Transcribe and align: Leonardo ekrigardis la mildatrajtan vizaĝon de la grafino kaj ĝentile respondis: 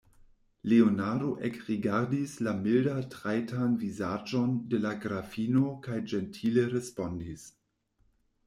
Leonardo 0.69 1.27
ekrigardis 1.49 2.33
la 2.47 2.53
mildatrajtan 2.63 3.75
vizaĝon 3.83 4.57
de 4.73 4.81
la 4.87 4.95
grafino 5.05 5.67
kaj 5.89 6.03
ĝentile 6.15 6.69
respondis: 6.73 7.49